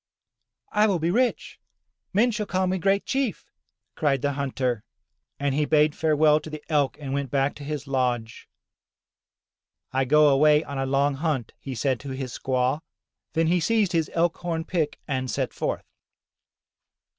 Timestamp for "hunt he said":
11.17-11.99